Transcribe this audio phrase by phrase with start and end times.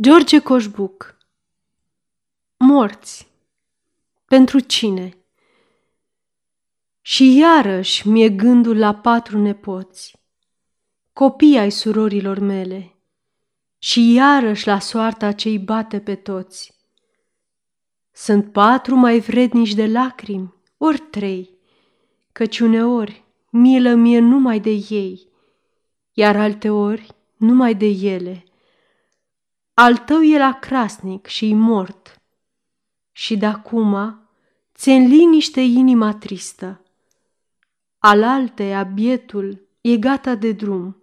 [0.00, 1.16] George Coșbuc.
[2.56, 3.28] Morți.
[4.24, 5.16] Pentru cine?
[7.00, 10.16] Și iarăși mi-e gândul la patru nepoți,
[11.12, 12.94] copii ai surorilor mele,
[13.78, 16.74] și iarăși la soarta ce-i bate pe toți.
[18.12, 21.58] Sunt patru mai vrednici de lacrimi, ori trei,
[22.32, 25.28] căci uneori milă mie numai de ei,
[26.12, 27.06] iar alteori
[27.36, 28.42] numai de ele–
[29.80, 32.22] al tău e la crasnic și-i mort.
[33.12, 34.20] Și de acum
[34.74, 36.82] ți în liniște inima tristă.
[37.98, 41.02] Al alteia bietul e gata de drum,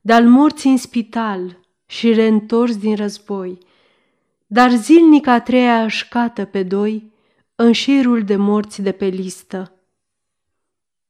[0.00, 3.58] de-al morții în spital și reîntors din război,
[4.46, 7.12] dar zilnic a treia își cată pe doi
[7.54, 9.72] în șirul de morți de pe listă.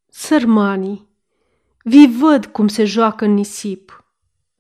[0.09, 1.09] Sărmanii,
[1.83, 4.05] vi văd cum se joacă în nisip,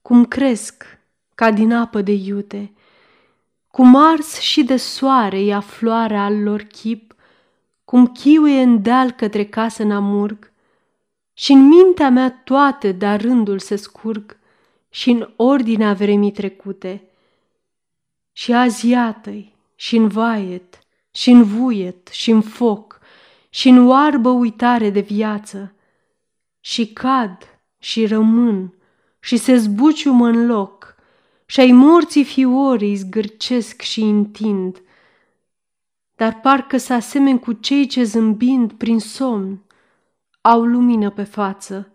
[0.02, 1.02] cum cresc
[1.34, 2.73] ca din apă de iute,
[3.70, 7.15] cum ars și de soare ia floarea al lor chip,
[7.85, 10.52] cum chiuie în deal către casă în amurg,
[11.32, 14.38] și în mintea mea toate de rândul se scurg
[14.91, 17.02] și în ordinea vremii trecute.
[18.32, 20.79] Și azi iată-i, și în vaiet,
[21.10, 23.01] și în vuiet, și în foc,
[23.48, 25.74] și în oarbă uitare de viață,
[26.60, 28.74] și cad, și rămân,
[29.21, 30.93] și se zbuciumă în loc,
[31.55, 34.83] și ai morții fiorii zgârcesc și întind,
[36.15, 39.63] dar parcă să asemeni cu cei ce zâmbind prin somn
[40.41, 41.93] au lumină pe față.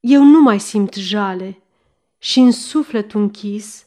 [0.00, 1.62] Eu nu mai simt jale
[2.18, 3.86] și în sufletul închis,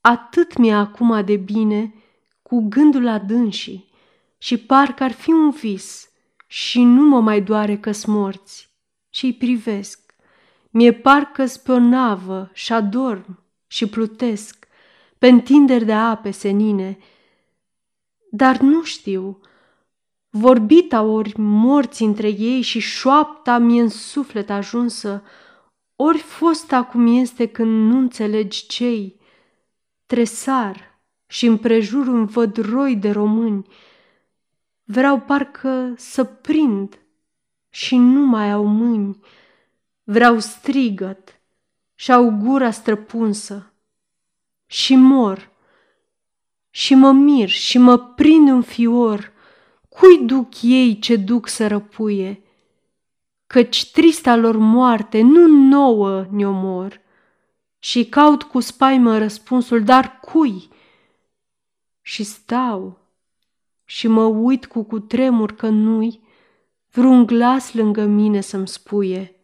[0.00, 1.94] atât mi-e acum de bine
[2.42, 3.88] cu gândul la dânsii
[4.38, 6.08] și parcă ar fi un vis
[6.46, 8.70] și nu mă mai doare că morți
[9.10, 10.14] și-i privesc.
[10.70, 13.42] Mi-e parcă pe o navă și adorm
[13.74, 14.66] și plutesc
[15.18, 16.98] pe întinderi de ape senine,
[18.30, 19.40] dar nu știu,
[20.30, 25.22] vorbita ori morți între ei și șoapta mi în suflet ajunsă,
[25.96, 29.20] ori fost acum este când nu înțelegi cei,
[30.06, 33.66] tresar și împrejur un văd roi de români,
[34.84, 36.98] vreau parcă să prind
[37.68, 39.18] și nu mai au mâini,
[40.04, 41.38] vreau strigăt
[41.94, 43.72] și au gura străpunsă
[44.66, 45.50] și mor
[46.70, 49.32] și mă mir și mă prind un fior,
[49.88, 52.42] cui duc ei ce duc să răpuie?
[53.46, 57.00] Căci trista lor moarte nu nouă ne omor
[57.78, 60.68] și caut cu spaimă răspunsul, dar cui?
[62.00, 62.98] Și stau
[63.84, 66.20] și mă uit cu cutremur că nu-i
[66.90, 69.43] vreun glas lângă mine să-mi spuie.